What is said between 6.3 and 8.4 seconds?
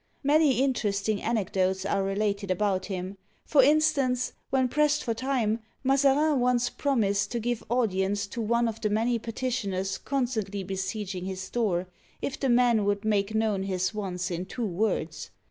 once prom ised to give audience